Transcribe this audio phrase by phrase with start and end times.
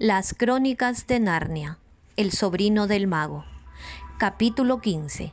[0.00, 1.78] Las Crónicas de Narnia,
[2.16, 3.44] El sobrino del mago.
[4.18, 5.32] Capítulo 15.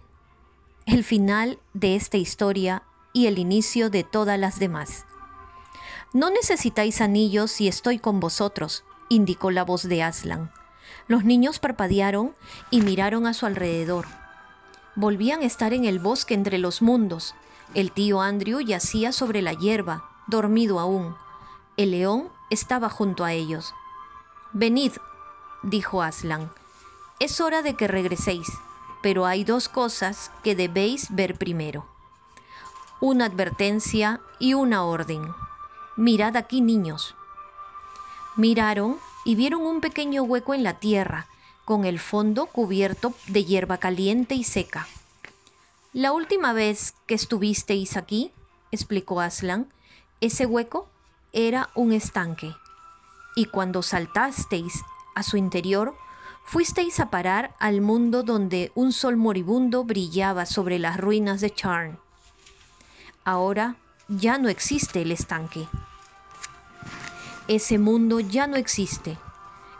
[0.86, 5.08] El final de esta historia y el inicio de todas las demás.
[6.14, 10.52] No necesitáis anillos si estoy con vosotros, indicó la voz de Aslan.
[11.08, 12.36] Los niños parpadearon
[12.70, 14.06] y miraron a su alrededor.
[14.96, 17.34] Volvían a estar en el bosque entre los mundos.
[17.74, 21.16] El tío Andrew yacía sobre la hierba, dormido aún.
[21.78, 23.74] El león estaba junto a ellos.
[24.54, 24.92] Venid,
[25.64, 26.52] dijo Aslan,
[27.22, 28.50] es hora de que regreséis,
[29.02, 31.86] pero hay dos cosas que debéis ver primero.
[33.00, 35.22] Una advertencia y una orden.
[35.96, 37.16] Mirad aquí, niños.
[38.36, 41.28] Miraron y vieron un pequeño hueco en la tierra,
[41.64, 44.86] con el fondo cubierto de hierba caliente y seca.
[45.94, 48.34] La última vez que estuvisteis aquí,
[48.70, 49.72] explicó Aslan,
[50.20, 50.90] ese hueco
[51.32, 52.54] era un estanque
[53.36, 54.84] y cuando saltasteis
[55.16, 55.96] a su interior,
[56.44, 62.00] fuisteis a parar al mundo donde un sol moribundo brillaba sobre las ruinas de Charn.
[63.24, 63.76] Ahora
[64.08, 65.68] ya no existe el estanque.
[67.48, 69.18] Ese mundo ya no existe.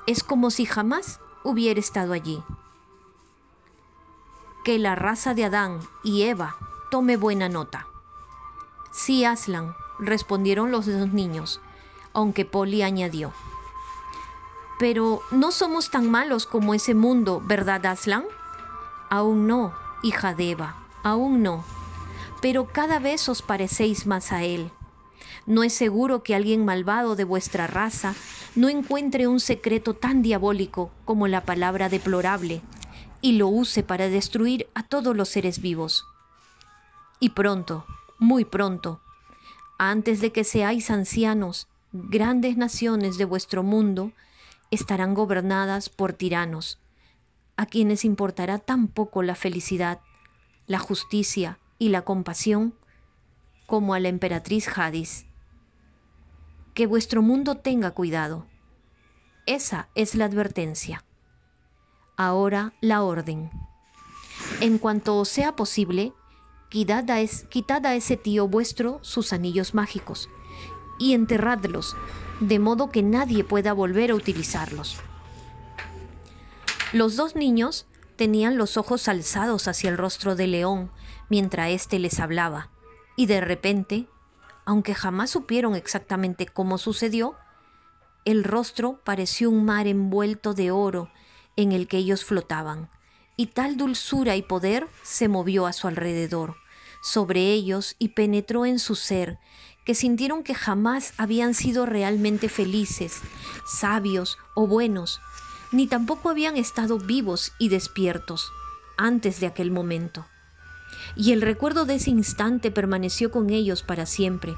[0.08, 2.44] Es como si jamás hubiera estado allí.
[4.64, 6.56] Que la raza de Adán y Eva
[6.92, 7.88] tome buena nota.
[8.92, 11.62] Sí, Aslan, respondieron los dos niños,
[12.14, 13.32] aunque Polly añadió.
[14.82, 18.24] Pero no somos tan malos como ese mundo, ¿verdad, Aslan?
[19.12, 21.64] Aún no, hija de Eva, aún no.
[22.42, 24.72] Pero cada vez os parecéis más a él.
[25.46, 28.16] No es seguro que alguien malvado de vuestra raza
[28.56, 32.64] no encuentre un secreto tan diabólico como la palabra deplorable
[33.22, 36.08] y lo use para destruir a todos los seres vivos.
[37.20, 37.86] Y pronto,
[38.18, 39.00] muy pronto,
[39.78, 44.12] antes de que seáis ancianos grandes naciones de vuestro mundo
[44.72, 46.80] estarán gobernadas por tiranos,
[47.58, 50.00] a quienes importará tan poco la felicidad,
[50.66, 52.74] la justicia y la compasión
[53.68, 55.26] como a la emperatriz Hadis.
[56.74, 58.48] Que vuestro mundo tenga cuidado.
[59.46, 61.04] Esa es la advertencia.
[62.18, 63.52] Ahora la orden.
[64.60, 66.14] En cuanto sea posible,
[66.70, 67.20] quitad a,
[67.50, 70.30] quitad a ese tío vuestro sus anillos mágicos
[71.00, 71.96] y enterradlos,
[72.42, 74.98] de modo que nadie pueda volver a utilizarlos.
[76.92, 77.86] Los dos niños
[78.18, 80.92] tenían los ojos alzados hacia el rostro de León
[81.30, 82.70] mientras éste les hablaba,
[83.16, 84.08] y de repente,
[84.66, 87.36] aunque jamás supieron exactamente cómo sucedió,
[88.26, 91.10] el rostro pareció un mar envuelto de oro
[91.56, 92.90] en el que ellos flotaban,
[93.38, 96.56] y tal dulzura y poder se movió a su alrededor,
[97.04, 99.38] sobre ellos y penetró en su ser,
[99.86, 103.22] que sintieron que jamás habían sido realmente felices,
[103.66, 105.22] sabios o buenos,
[105.72, 108.52] ni tampoco habían estado vivos y despiertos
[108.98, 110.26] antes de aquel momento.
[111.16, 114.56] Y el recuerdo de ese instante permaneció con ellos para siempre.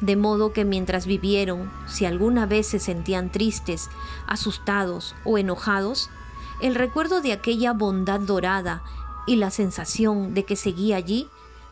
[0.00, 3.88] De modo que mientras vivieron, si alguna vez se sentían tristes,
[4.26, 6.10] asustados o enojados,
[6.60, 8.82] el recuerdo de aquella bondad dorada
[9.26, 11.28] y la sensación de que seguía allí,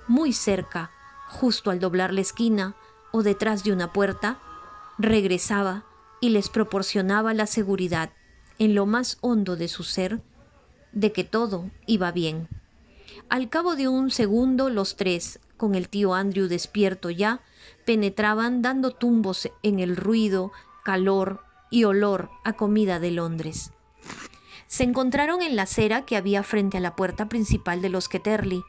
[0.06, 0.90] muy cerca,
[1.30, 2.74] justo al doblar la esquina
[3.12, 4.38] o detrás de una puerta,
[4.98, 5.84] regresaba
[6.20, 8.10] y les proporcionaba la seguridad
[8.58, 10.20] en lo más hondo de su ser
[10.92, 12.48] de que todo iba bien.
[13.28, 17.40] Al cabo de un segundo los tres, con el tío Andrew despierto ya,
[17.86, 20.52] penetraban dando tumbos en el ruido,
[20.84, 23.72] calor y olor a comida de Londres.
[24.66, 28.62] Se encontraron en la acera que había frente a la puerta principal de los Ketterly,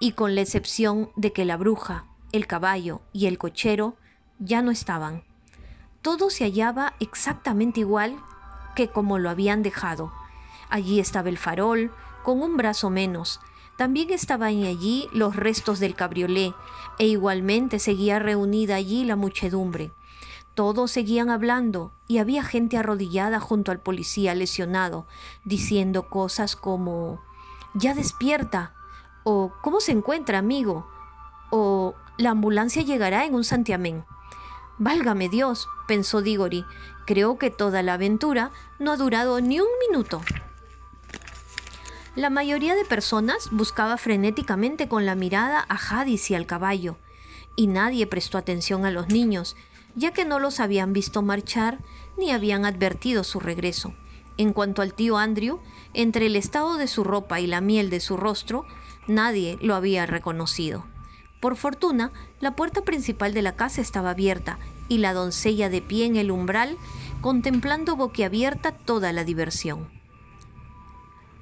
[0.00, 3.96] y con la excepción de que la bruja, el caballo y el cochero
[4.38, 5.24] ya no estaban.
[6.02, 8.16] Todo se hallaba exactamente igual
[8.74, 10.12] que como lo habían dejado.
[10.68, 13.40] Allí estaba el farol, con un brazo menos.
[13.76, 16.54] También estaban allí los restos del cabriolé,
[16.98, 19.92] e igualmente seguía reunida allí la muchedumbre.
[20.54, 25.06] Todos seguían hablando y había gente arrodillada junto al policía lesionado,
[25.44, 27.20] diciendo cosas como
[27.74, 28.74] Ya despierta,
[29.24, 30.86] o ¿Cómo se encuentra, amigo?
[31.50, 34.04] o La ambulancia llegará en un santiamén.
[34.78, 36.64] Válgame Dios, pensó Diggory,
[37.06, 40.20] creo que toda la aventura no ha durado ni un minuto.
[42.16, 46.96] La mayoría de personas buscaba frenéticamente con la mirada a Hadis y al caballo,
[47.56, 49.56] y nadie prestó atención a los niños,
[49.96, 51.78] ya que no los habían visto marchar
[52.16, 53.94] ni habían advertido su regreso.
[54.36, 55.60] En cuanto al tío Andrew,
[55.92, 58.64] entre el estado de su ropa y la miel de su rostro,
[59.06, 60.84] Nadie lo había reconocido.
[61.40, 62.10] Por fortuna,
[62.40, 64.58] la puerta principal de la casa estaba abierta
[64.88, 66.78] y la doncella de pie en el umbral
[67.20, 69.88] contemplando boquiabierta toda la diversión.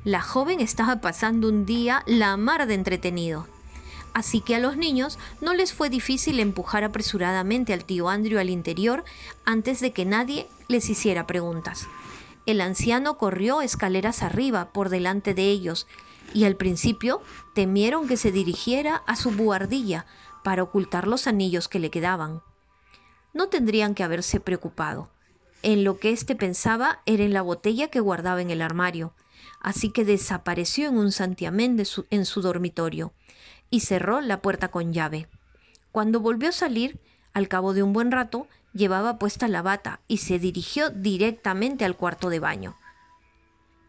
[0.04, 3.46] La joven estaba pasando un día la mar de entretenido.
[4.14, 8.50] Así que a los niños no les fue difícil empujar apresuradamente al tío Andrew al
[8.50, 9.04] interior
[9.44, 11.86] antes de que nadie les hiciera preguntas.
[12.44, 15.86] El anciano corrió escaleras arriba por delante de ellos
[16.34, 17.22] y al principio
[17.54, 20.06] temieron que se dirigiera a su buhardilla
[20.42, 22.42] para ocultar los anillos que le quedaban.
[23.32, 25.10] No tendrían que haberse preocupado.
[25.62, 29.14] En lo que éste pensaba era en la botella que guardaba en el armario,
[29.60, 33.12] así que desapareció en un santiamén en su dormitorio
[33.70, 35.28] y cerró la puerta con llave.
[35.92, 37.00] Cuando volvió a salir,
[37.32, 41.96] al cabo de un buen rato, llevaba puesta la bata y se dirigió directamente al
[41.96, 42.76] cuarto de baño.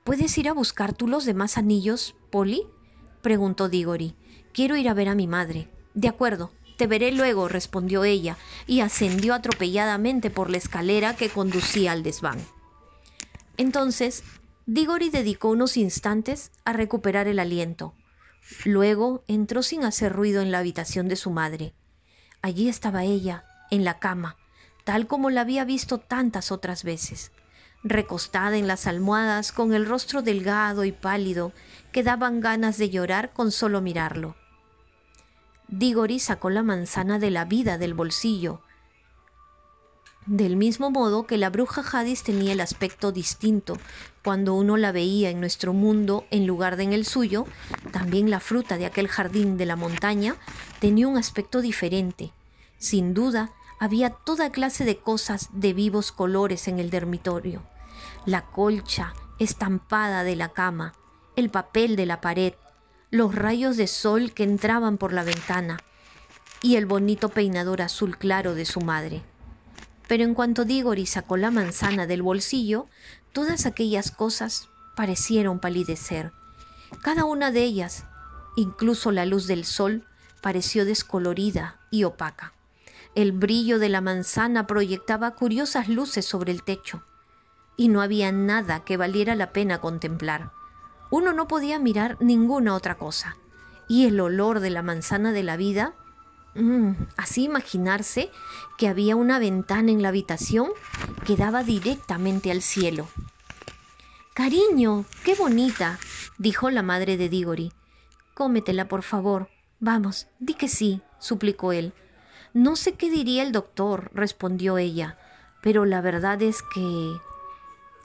[0.04, 2.68] ¿Puedes ir a buscar tú los demás anillos, Polly?
[3.22, 4.16] preguntó Diggory.
[4.52, 5.70] Quiero ir a ver a mi madre.
[5.94, 11.94] De acuerdo, te veré luego, respondió ella, y ascendió atropelladamente por la escalera que conducía
[11.94, 12.40] al desván.
[13.58, 14.24] Entonces,
[14.66, 17.94] Diggory dedicó unos instantes a recuperar el aliento.
[18.66, 21.74] Luego entró sin hacer ruido en la habitación de su madre.
[22.42, 24.38] Allí estaba ella, en la cama,
[24.84, 27.32] tal como la había visto tantas otras veces,
[27.84, 31.52] recostada en las almohadas con el rostro delgado y pálido
[31.92, 34.36] que daban ganas de llorar con solo mirarlo.
[35.68, 38.62] Diggory sacó la manzana de la vida del bolsillo,
[40.26, 43.78] del mismo modo que la bruja Hadis tenía el aspecto distinto
[44.24, 47.46] cuando uno la veía en nuestro mundo en lugar de en el suyo,
[47.92, 50.38] también la fruta de aquel jardín de la montaña
[50.80, 52.32] tenía un aspecto diferente.
[52.78, 57.62] Sin duda, había toda clase de cosas de vivos colores en el dormitorio.
[58.26, 60.94] La colcha estampada de la cama,
[61.36, 62.54] el papel de la pared,
[63.12, 65.78] los rayos de sol que entraban por la ventana
[66.62, 69.24] y el bonito peinador azul claro de su madre.
[70.08, 72.88] Pero en cuanto Digori sacó la manzana del bolsillo,
[73.34, 76.32] todas aquellas cosas parecieron palidecer.
[77.02, 78.06] Cada una de ellas,
[78.56, 80.08] incluso la luz del sol,
[80.42, 82.54] pareció descolorida y opaca.
[83.16, 87.04] El brillo de la manzana proyectaba curiosas luces sobre el techo,
[87.78, 90.52] y no había nada que valiera la pena contemplar.
[91.10, 93.38] Uno no podía mirar ninguna otra cosa,
[93.88, 95.94] y el olor de la manzana de la vida
[96.56, 98.30] Mm, así imaginarse
[98.78, 100.70] que había una ventana en la habitación
[101.26, 103.08] que daba directamente al cielo.
[104.34, 106.00] Cariño, qué bonita,
[106.38, 107.72] dijo la madre de Digori.
[108.34, 109.50] Cómetela, por favor.
[109.80, 111.94] Vamos, di que sí, suplicó él.
[112.54, 115.18] No sé qué diría el doctor, respondió ella,
[115.62, 117.14] pero la verdad es que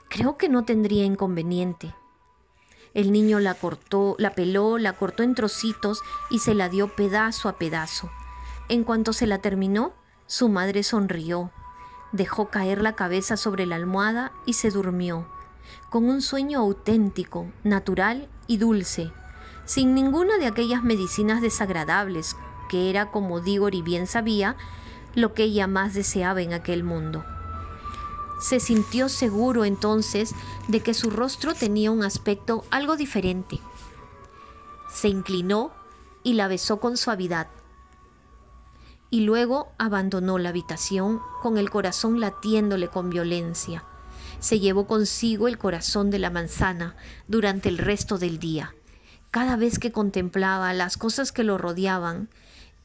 [0.09, 1.95] creo que no tendría inconveniente.
[2.93, 7.47] El niño la cortó, la peló, la cortó en trocitos y se la dio pedazo
[7.47, 8.09] a pedazo.
[8.67, 9.93] En cuanto se la terminó,
[10.25, 11.51] su madre sonrió,
[12.11, 15.27] dejó caer la cabeza sobre la almohada y se durmió,
[15.89, 19.11] con un sueño auténtico, natural y dulce,
[19.65, 22.35] sin ninguna de aquellas medicinas desagradables
[22.69, 24.55] que era, como Digori bien sabía,
[25.15, 27.23] lo que ella más deseaba en aquel mundo.
[28.39, 30.33] Se sintió seguro entonces
[30.67, 33.59] de que su rostro tenía un aspecto algo diferente.
[34.91, 35.71] Se inclinó
[36.23, 37.47] y la besó con suavidad
[39.11, 43.83] y luego abandonó la habitación con el corazón latiéndole con violencia.
[44.39, 46.95] Se llevó consigo el corazón de la manzana
[47.27, 48.75] durante el resto del día.
[49.31, 52.29] Cada vez que contemplaba las cosas que lo rodeaban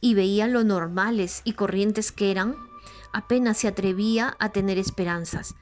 [0.00, 2.56] y veía lo normales y corrientes que eran,
[3.14, 5.54] apenas se atrevía a tener esperanzas,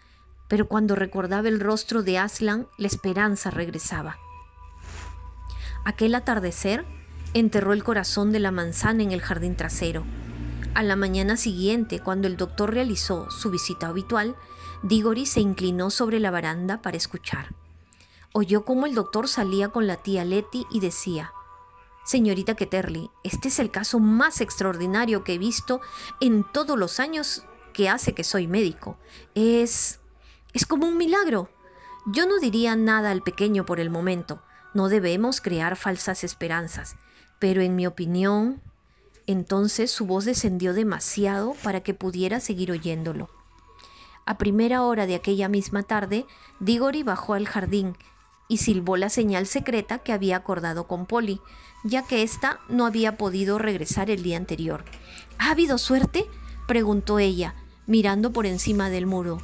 [0.48, 4.18] pero cuando recordaba el rostro de Aslan, la esperanza regresaba.
[5.84, 6.84] Aquel atardecer
[7.34, 10.04] enterró el corazón de la manzana en el jardín trasero
[10.74, 14.36] a la mañana siguiente, cuando el doctor realizó su visita habitual,
[14.82, 17.54] Diggory se inclinó sobre la baranda para escuchar.
[18.32, 21.32] Oyó cómo el doctor salía con la tía Letty y decía,
[22.04, 25.80] Señorita Ketterly, este es el caso más extraordinario que he visto
[26.20, 28.98] en todos los años que hace que soy médico.
[29.34, 30.00] Es...
[30.52, 31.48] es como un milagro.
[32.06, 34.42] Yo no diría nada al pequeño por el momento.
[34.74, 36.96] No debemos crear falsas esperanzas.
[37.38, 38.60] Pero en mi opinión,
[39.26, 43.30] entonces su voz descendió demasiado para que pudiera seguir oyéndolo.
[44.26, 46.26] A primera hora de aquella misma tarde,
[46.60, 47.96] Diggory bajó al jardín
[48.52, 51.40] y silbó la señal secreta que había acordado con Polly,
[51.84, 54.84] ya que ésta no había podido regresar el día anterior.
[55.38, 56.26] ¿Ha habido suerte?
[56.68, 57.54] preguntó ella,
[57.86, 59.38] mirando por encima del muro.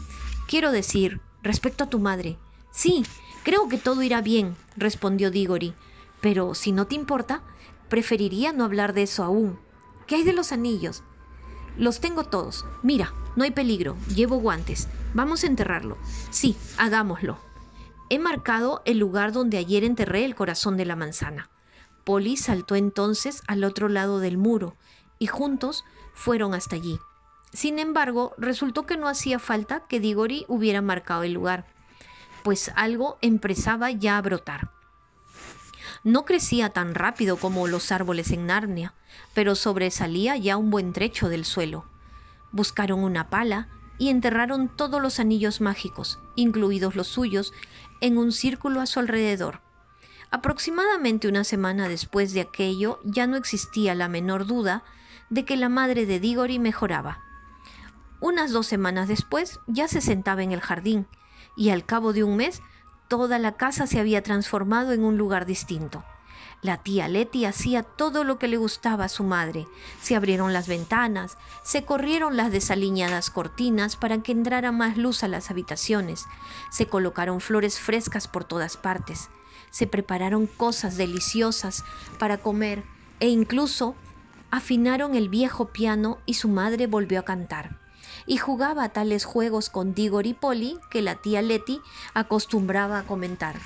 [0.46, 2.36] Quiero decir, respecto a tu madre.
[2.70, 3.02] Sí,
[3.44, 5.72] creo que todo irá bien, respondió Diggory,
[6.20, 7.40] pero si no te importa,
[7.88, 9.58] preferiría no hablar de eso aún.
[10.06, 11.02] ¿Qué hay de los anillos?
[11.78, 12.66] Los tengo todos.
[12.82, 13.96] Mira, no hay peligro.
[14.14, 14.86] Llevo guantes.
[15.14, 15.96] Vamos a enterrarlo.
[16.30, 17.38] Sí, hagámoslo.
[18.10, 21.50] He marcado el lugar donde ayer enterré el corazón de la manzana.
[22.04, 24.76] Polly saltó entonces al otro lado del muro
[25.18, 25.84] y juntos
[26.14, 26.98] fueron hasta allí.
[27.52, 31.66] Sin embargo, resultó que no hacía falta que Digori hubiera marcado el lugar,
[32.44, 34.70] pues algo empezaba ya a brotar.
[36.04, 38.94] No crecía tan rápido como los árboles en Narnia,
[39.34, 41.84] pero sobresalía ya un buen trecho del suelo.
[42.52, 47.52] Buscaron una pala y enterraron todos los anillos mágicos, incluidos los suyos,
[48.00, 49.60] en un círculo a su alrededor.
[50.30, 54.84] Aproximadamente una semana después de aquello ya no existía la menor duda
[55.30, 57.22] de que la madre de Digori mejoraba.
[58.20, 61.06] Unas dos semanas después ya se sentaba en el jardín
[61.56, 62.62] y al cabo de un mes
[63.08, 66.04] toda la casa se había transformado en un lugar distinto.
[66.60, 69.66] La tía Leti hacía todo lo que le gustaba a su madre.
[70.00, 75.28] Se abrieron las ventanas, se corrieron las desaliñadas cortinas para que entrara más luz a
[75.28, 76.26] las habitaciones,
[76.70, 79.30] se colocaron flores frescas por todas partes,
[79.70, 81.84] se prepararon cosas deliciosas
[82.18, 82.82] para comer
[83.20, 83.94] e incluso
[84.50, 87.78] afinaron el viejo piano y su madre volvió a cantar.
[88.26, 91.80] Y jugaba a tales juegos con Digor y Polly que la tía Leti
[92.14, 93.56] acostumbraba a comentar.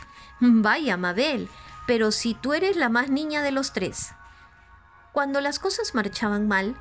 [0.40, 1.48] Vaya, Mabel,
[1.86, 4.12] pero si tú eres la más niña de los tres.
[5.12, 6.76] Cuando las cosas marchaban mal,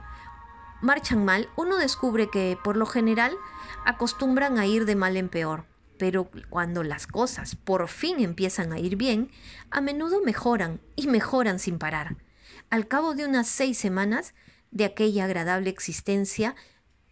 [0.81, 3.35] marchan mal, uno descubre que, por lo general,
[3.85, 5.65] acostumbran a ir de mal en peor.
[5.97, 9.29] Pero cuando las cosas por fin empiezan a ir bien,
[9.69, 12.15] a menudo mejoran y mejoran sin parar.
[12.69, 14.33] Al cabo de unas seis semanas
[14.71, 16.55] de aquella agradable existencia,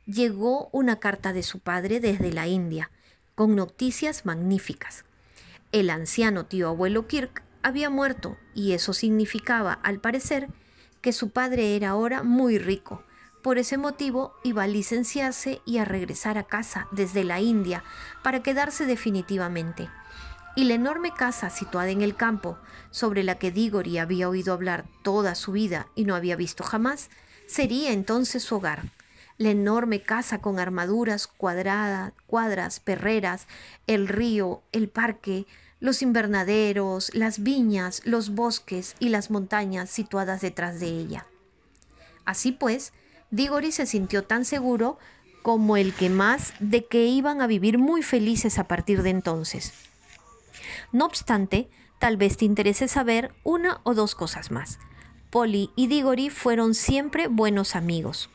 [0.06, 2.90] llegó una carta de su padre desde la India,
[3.36, 5.06] con noticias magníficas.
[5.72, 10.50] El anciano tío abuelo Kirk había muerto y eso significaba, al parecer,
[11.02, 13.04] que su padre era ahora muy rico.
[13.42, 17.84] Por ese motivo iba a licenciarse y a regresar a casa desde la India
[18.22, 19.90] para quedarse definitivamente.
[20.56, 22.58] Y la enorme casa situada en el campo,
[22.92, 27.10] sobre la que Digori había oído hablar toda su vida y no había visto jamás,
[27.48, 28.92] sería entonces su hogar.
[29.38, 33.48] La enorme casa con armaduras cuadradas, cuadras, perreras,
[33.88, 35.48] el río, el parque,
[35.80, 41.26] los invernaderos, las viñas, los bosques y las montañas situadas detrás de ella.
[42.26, 42.94] Así pues,
[43.32, 44.98] Digori se sintió tan seguro
[45.42, 49.74] como el que más de que iban a vivir muy felices a partir de entonces.
[50.92, 51.70] No obstante,
[52.00, 54.80] tal vez te interese saber una o dos cosas más.
[55.30, 58.30] Polly y Digori fueron siempre buenos amigos.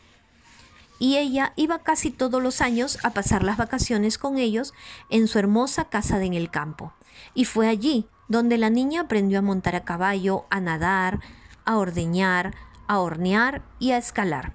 [0.99, 4.75] Y ella iba casi todos los años a pasar las vacaciones con ellos
[5.11, 6.93] en su hermosa casa en el campo.
[7.35, 11.21] Y fue allí donde la niña aprendió a montar a caballo, a nadar,
[11.65, 12.55] a ordeñar,
[12.87, 14.55] a hornear y a escalar.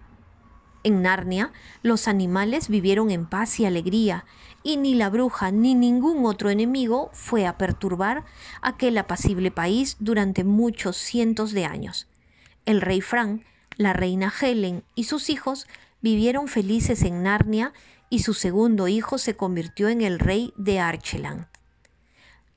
[0.84, 1.52] En Narnia,
[1.84, 4.26] los animales vivieron en paz y alegría,
[4.64, 8.24] y ni la bruja ni ningún otro enemigo fue a perturbar
[8.62, 12.08] aquel apacible país durante muchos cientos de años.
[12.66, 13.44] El rey Fran,
[13.76, 15.68] la reina Helen y sus hijos
[16.02, 17.74] vivieron felices en Narnia
[18.10, 21.48] y su segundo hijo se convirtió en el rey de Archeland.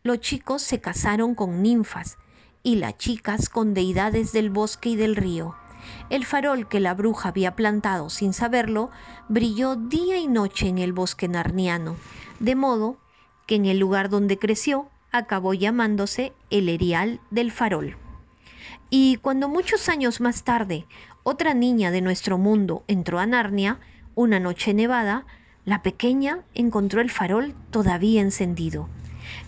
[0.02, 2.18] Los chicos se casaron con ninfas
[2.62, 5.54] y las chicas con deidades del bosque y del río.
[6.10, 8.90] El farol que la bruja había plantado sin saberlo
[9.28, 11.96] brilló día y noche en el bosque narniano,
[12.40, 12.98] de modo
[13.46, 17.96] que en el lugar donde creció acabó llamándose el erial del farol.
[18.90, 20.86] Y cuando muchos años más tarde
[21.22, 23.78] otra niña de nuestro mundo entró a Narnia,
[24.14, 25.24] una noche nevada,
[25.64, 28.88] la pequeña encontró el farol todavía encendido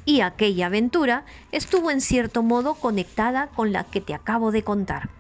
[0.05, 5.11] y aquella aventura estuvo en cierto modo conectada con la que te acabo de contar.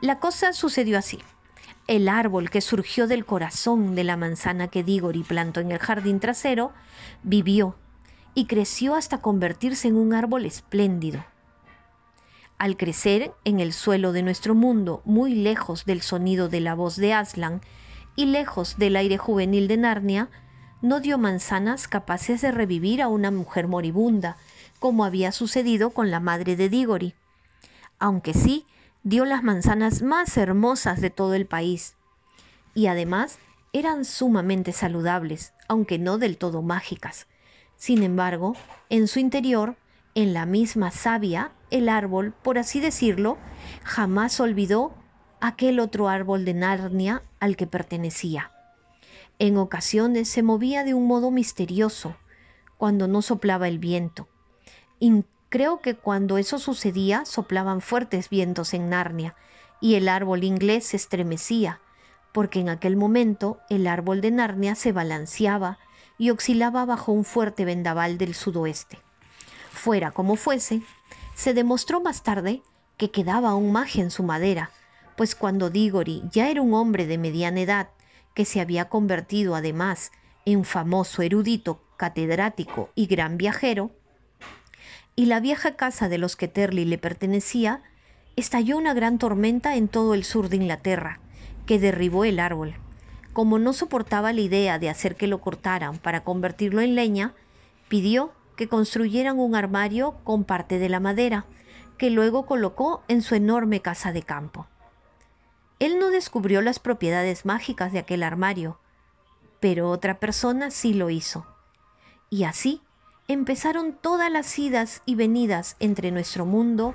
[0.00, 1.18] La cosa sucedió así.
[1.86, 6.20] El árbol que surgió del corazón de la manzana que Digori plantó en el jardín
[6.20, 6.72] trasero
[7.22, 7.76] vivió
[8.34, 11.24] y creció hasta convertirse en un árbol espléndido.
[12.60, 16.96] Al crecer en el suelo de nuestro mundo, muy lejos del sonido de la voz
[16.96, 17.62] de Aslan
[18.16, 20.28] y lejos del aire juvenil de Narnia,
[20.82, 24.36] no dio manzanas capaces de revivir a una mujer moribunda,
[24.78, 27.14] como había sucedido con la madre de Digori,
[27.98, 28.66] aunque sí
[29.04, 31.94] dio las manzanas más hermosas de todo el país.
[32.74, 33.38] Y además
[33.72, 37.26] eran sumamente saludables, aunque no del todo mágicas.
[37.76, 38.54] Sin embargo,
[38.90, 39.76] en su interior,
[40.14, 43.38] en la misma savia, el árbol, por así decirlo,
[43.82, 44.94] jamás olvidó
[45.40, 48.52] aquel otro árbol de Narnia al que pertenecía.
[49.38, 52.16] En ocasiones se movía de un modo misterioso,
[52.76, 54.28] cuando no soplaba el viento.
[54.98, 59.34] Y creo que cuando eso sucedía soplaban fuertes vientos en Narnia,
[59.80, 61.80] y el árbol inglés se estremecía,
[62.32, 65.78] porque en aquel momento el árbol de Narnia se balanceaba
[66.18, 68.98] y oscilaba bajo un fuerte vendaval del sudoeste.
[69.70, 70.82] Fuera como fuese,
[71.40, 72.62] se demostró más tarde
[72.98, 74.72] que quedaba aún magia en su madera,
[75.16, 77.88] pues cuando Diggory ya era un hombre de mediana edad,
[78.34, 80.12] que se había convertido además
[80.44, 83.90] en famoso erudito, catedrático y gran viajero,
[85.16, 87.82] y la vieja casa de los que Terly le pertenecía,
[88.36, 91.20] estalló una gran tormenta en todo el sur de Inglaterra,
[91.64, 92.74] que derribó el árbol.
[93.32, 97.32] Como no soportaba la idea de hacer que lo cortaran para convertirlo en leña,
[97.88, 101.46] pidió que construyeran un armario con parte de la madera,
[101.96, 104.66] que luego colocó en su enorme casa de campo.
[105.78, 108.78] Él no descubrió las propiedades mágicas de aquel armario,
[109.60, 111.46] pero otra persona sí lo hizo.
[112.28, 112.82] Y así
[113.28, 116.94] empezaron todas las idas y venidas entre nuestro mundo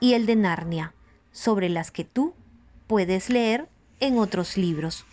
[0.00, 0.92] y el de Narnia,
[1.32, 2.34] sobre las que tú
[2.86, 3.70] puedes leer
[4.00, 5.06] en otros libros.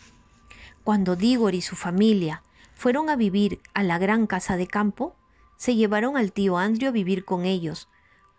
[0.84, 2.44] Cuando Digor y su familia
[2.76, 5.16] fueron a vivir a la gran casa de campo,
[5.64, 7.88] se llevaron al tío Andrew a vivir con ellos,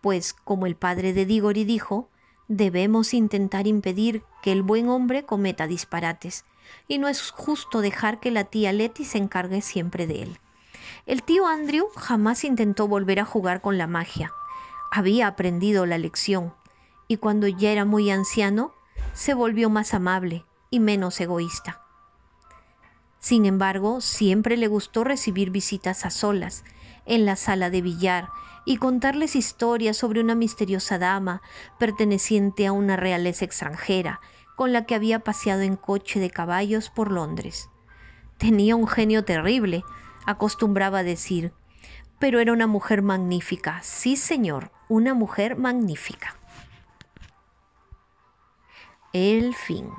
[0.02, 2.11] pues, como el padre de Diggory dijo,
[2.49, 6.45] debemos intentar impedir que el buen hombre cometa disparates,
[6.87, 10.38] y no es justo dejar que la tía Letty se encargue siempre de él.
[11.07, 14.31] El tío Andrew jamás intentó volver a jugar con la magia.
[14.90, 16.52] Había aprendido la lección,
[17.09, 18.75] y cuando ya era muy anciano,
[19.14, 21.81] se volvió más amable y menos egoísta.
[23.19, 26.64] Sin embargo, siempre le gustó recibir visitas a solas,
[27.07, 28.29] en la sala de billar,
[28.65, 31.43] y contarles historias sobre una misteriosa dama
[31.79, 34.21] perteneciente a una realeza extranjera,
[34.57, 37.69] con la que había paseado en coche de caballos por Londres.
[38.39, 39.83] Tenía un genio terrible,
[40.27, 41.53] acostumbraba a decir,
[42.19, 46.37] pero era una mujer magnífica, sí señor, una mujer magnífica.
[49.13, 49.91] El fin.